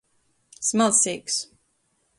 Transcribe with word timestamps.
Smalseigs. 0.69 1.35